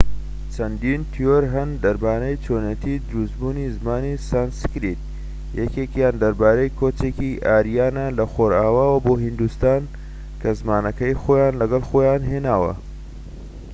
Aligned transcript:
چەندین 0.53 1.01
تیۆر 1.13 1.43
هەن 1.53 1.69
دەربارەی 1.83 2.41
چۆنیەتی 2.43 2.95
دروست 3.09 3.33
بوونی 3.39 3.67
زمانی 3.77 4.13
سانسکریت 4.29 4.99
یەکێکیان 5.59 6.15
دەربارەی 6.23 6.75
کۆچێکی 6.79 7.39
ئاریانە 7.47 8.05
لە 8.17 8.25
خۆرئاواوە 8.33 8.97
بۆ 9.05 9.13
هیندستان 9.25 9.81
کە 10.41 10.49
زمانەکەی 10.59 11.19
خۆان 11.23 11.53
لەگەڵە 11.61 11.87
خۆیان 11.89 12.21
هێناوە 12.31 12.73